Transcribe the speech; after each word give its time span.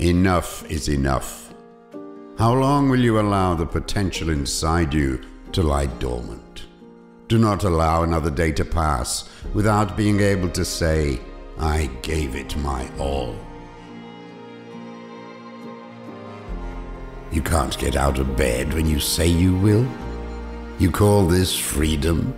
Enough 0.00 0.64
is 0.70 0.88
enough. 0.88 1.52
How 2.38 2.54
long 2.54 2.88
will 2.88 3.00
you 3.00 3.20
allow 3.20 3.52
the 3.52 3.66
potential 3.66 4.30
inside 4.30 4.94
you 4.94 5.20
to 5.52 5.62
lie 5.62 5.88
dormant? 5.98 6.64
Do 7.28 7.36
not 7.36 7.64
allow 7.64 8.02
another 8.02 8.30
day 8.30 8.50
to 8.52 8.64
pass 8.64 9.28
without 9.52 9.98
being 9.98 10.20
able 10.20 10.48
to 10.52 10.64
say, 10.64 11.20
I 11.58 11.90
gave 12.00 12.34
it 12.34 12.56
my 12.56 12.88
all. 12.98 13.36
You 17.30 17.42
can't 17.42 17.78
get 17.78 17.94
out 17.94 18.18
of 18.18 18.38
bed 18.38 18.72
when 18.72 18.86
you 18.86 19.00
say 19.00 19.26
you 19.26 19.54
will. 19.54 19.86
You 20.78 20.90
call 20.90 21.26
this 21.26 21.54
freedom? 21.54 22.32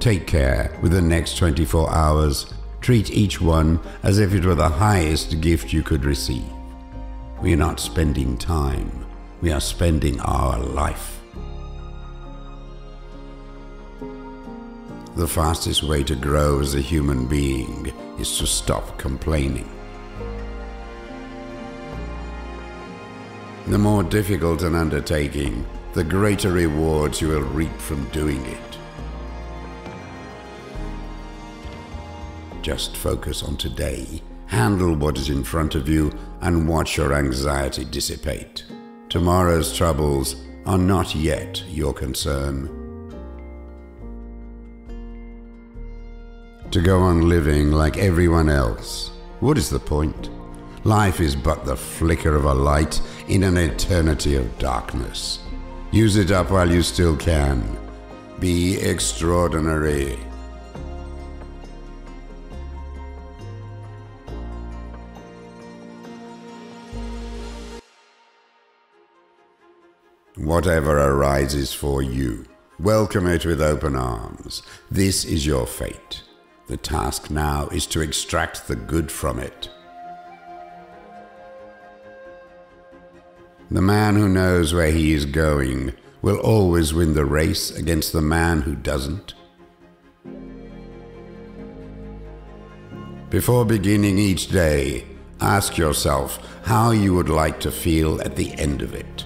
Take 0.00 0.26
care 0.26 0.74
with 0.80 0.92
the 0.92 1.02
next 1.02 1.36
24 1.36 1.94
hours. 1.94 2.54
Treat 2.80 3.10
each 3.10 3.40
one 3.40 3.80
as 4.02 4.18
if 4.18 4.32
it 4.34 4.44
were 4.44 4.54
the 4.54 4.68
highest 4.68 5.40
gift 5.40 5.72
you 5.72 5.82
could 5.82 6.04
receive. 6.04 6.50
We 7.42 7.52
are 7.52 7.56
not 7.56 7.80
spending 7.80 8.36
time, 8.38 9.06
we 9.40 9.52
are 9.52 9.60
spending 9.60 10.20
our 10.20 10.58
life. 10.58 11.20
The 15.16 15.26
fastest 15.26 15.82
way 15.82 16.04
to 16.04 16.14
grow 16.14 16.60
as 16.60 16.74
a 16.74 16.80
human 16.80 17.26
being 17.26 17.92
is 18.18 18.38
to 18.38 18.46
stop 18.46 18.98
complaining. 18.98 19.68
The 23.66 23.78
more 23.78 24.02
difficult 24.02 24.62
an 24.62 24.74
undertaking, 24.74 25.66
the 25.92 26.04
greater 26.04 26.52
rewards 26.52 27.20
you 27.20 27.28
will 27.28 27.42
reap 27.42 27.76
from 27.78 28.08
doing 28.10 28.44
it. 28.46 28.67
Just 32.62 32.96
focus 32.96 33.42
on 33.42 33.56
today, 33.56 34.22
handle 34.46 34.94
what 34.94 35.16
is 35.16 35.30
in 35.30 35.44
front 35.44 35.74
of 35.74 35.88
you, 35.88 36.12
and 36.40 36.68
watch 36.68 36.96
your 36.96 37.14
anxiety 37.14 37.84
dissipate. 37.84 38.64
Tomorrow's 39.08 39.74
troubles 39.76 40.36
are 40.66 40.78
not 40.78 41.14
yet 41.14 41.62
your 41.68 41.94
concern. 41.94 42.68
To 46.70 46.82
go 46.82 47.00
on 47.00 47.28
living 47.28 47.72
like 47.72 47.96
everyone 47.96 48.50
else, 48.50 49.10
what 49.40 49.56
is 49.56 49.70
the 49.70 49.78
point? 49.78 50.28
Life 50.84 51.20
is 51.20 51.34
but 51.34 51.64
the 51.64 51.76
flicker 51.76 52.34
of 52.34 52.44
a 52.44 52.54
light 52.54 53.00
in 53.28 53.44
an 53.44 53.56
eternity 53.56 54.34
of 54.34 54.58
darkness. 54.58 55.38
Use 55.90 56.16
it 56.16 56.30
up 56.30 56.50
while 56.50 56.70
you 56.70 56.82
still 56.82 57.16
can. 57.16 57.62
Be 58.38 58.76
extraordinary. 58.78 60.18
Whatever 70.38 70.96
arises 70.96 71.72
for 71.74 72.00
you, 72.00 72.46
welcome 72.78 73.26
it 73.26 73.44
with 73.44 73.60
open 73.60 73.96
arms. 73.96 74.62
This 74.88 75.24
is 75.24 75.44
your 75.44 75.66
fate. 75.66 76.22
The 76.68 76.76
task 76.76 77.28
now 77.28 77.66
is 77.72 77.86
to 77.86 78.00
extract 78.00 78.68
the 78.68 78.76
good 78.76 79.10
from 79.10 79.40
it. 79.40 79.68
The 83.68 83.82
man 83.82 84.14
who 84.14 84.28
knows 84.28 84.72
where 84.72 84.92
he 84.92 85.12
is 85.12 85.24
going 85.24 85.94
will 86.22 86.38
always 86.38 86.94
win 86.94 87.14
the 87.14 87.24
race 87.24 87.72
against 87.72 88.12
the 88.12 88.22
man 88.22 88.62
who 88.62 88.76
doesn't. 88.76 89.34
Before 93.28 93.64
beginning 93.64 94.18
each 94.18 94.50
day, 94.50 95.04
ask 95.40 95.76
yourself 95.76 96.38
how 96.64 96.92
you 96.92 97.12
would 97.12 97.28
like 97.28 97.58
to 97.58 97.72
feel 97.72 98.20
at 98.20 98.36
the 98.36 98.52
end 98.52 98.82
of 98.82 98.94
it. 98.94 99.24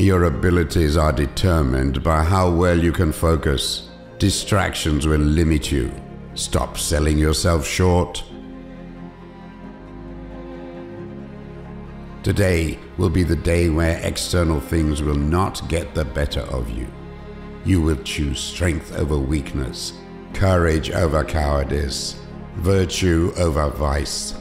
Your 0.00 0.24
abilities 0.24 0.96
are 0.96 1.12
determined 1.12 2.02
by 2.02 2.24
how 2.24 2.50
well 2.50 2.82
you 2.82 2.90
can 2.90 3.12
focus. 3.12 3.90
Distractions 4.16 5.06
will 5.06 5.20
limit 5.20 5.70
you. 5.70 5.92
Stop 6.32 6.78
selling 6.78 7.18
yourself 7.18 7.66
short. 7.66 8.24
Today 12.22 12.78
will 12.96 13.10
be 13.10 13.24
the 13.24 13.36
day 13.36 13.68
where 13.68 14.00
external 14.02 14.58
things 14.58 15.02
will 15.02 15.18
not 15.18 15.68
get 15.68 15.94
the 15.94 16.06
better 16.06 16.44
of 16.48 16.70
you. 16.70 16.90
You 17.66 17.82
will 17.82 18.02
choose 18.02 18.40
strength 18.40 18.96
over 18.96 19.18
weakness, 19.18 19.92
courage 20.32 20.90
over 20.92 21.22
cowardice, 21.24 22.18
virtue 22.56 23.34
over 23.36 23.68
vice. 23.68 24.39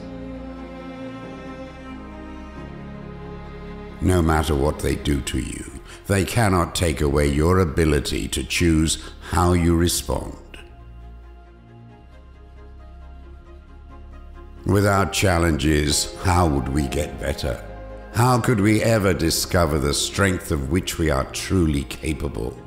No 4.02 4.22
matter 4.22 4.56
what 4.56 4.80
they 4.80 4.96
do 4.96 5.22
to 5.22 5.40
you, 5.40 5.80
they 6.08 6.24
cannot 6.24 6.74
take 6.74 7.02
away 7.02 7.28
your 7.28 7.60
ability 7.60 8.28
to 8.30 8.44
choose 8.44 9.04
how 9.32 9.54
you 9.54 9.76
respond. 9.76 10.36
Without 14.66 15.12
challenges, 15.12 16.16
how 16.24 16.48
would 16.48 16.70
we 16.70 16.88
get 16.88 17.20
better? 17.20 17.64
How 18.14 18.40
could 18.40 18.60
we 18.60 18.82
ever 18.82 19.14
discover 19.14 19.80
the 19.80 19.94
strength 19.94 20.52
of 20.52 20.72
which 20.72 20.98
we 20.98 21.10
are 21.10 21.26
truly 21.32 21.84
capable? 21.86 22.58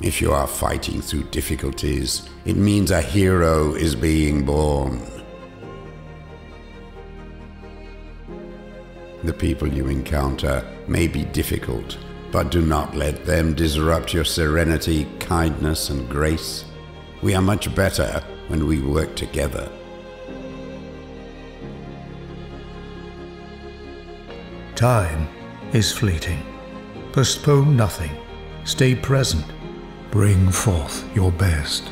If 0.00 0.20
you 0.20 0.32
are 0.32 0.46
fighting 0.46 1.00
through 1.00 1.24
difficulties, 1.24 2.28
it 2.44 2.56
means 2.56 2.90
a 2.90 3.00
hero 3.00 3.74
is 3.74 3.94
being 3.94 4.44
born. 4.44 5.17
The 9.24 9.32
people 9.32 9.66
you 9.66 9.88
encounter 9.88 10.64
may 10.86 11.08
be 11.08 11.24
difficult, 11.24 11.98
but 12.30 12.50
do 12.50 12.62
not 12.62 12.94
let 12.94 13.24
them 13.24 13.52
disrupt 13.52 14.14
your 14.14 14.24
serenity, 14.24 15.08
kindness, 15.18 15.90
and 15.90 16.08
grace. 16.08 16.64
We 17.20 17.34
are 17.34 17.42
much 17.42 17.74
better 17.74 18.22
when 18.46 18.66
we 18.66 18.80
work 18.80 19.16
together. 19.16 19.68
Time 24.76 25.28
is 25.72 25.90
fleeting. 25.90 26.40
Postpone 27.10 27.76
nothing. 27.76 28.12
Stay 28.62 28.94
present. 28.94 29.44
Bring 30.12 30.52
forth 30.52 31.04
your 31.16 31.32
best. 31.32 31.90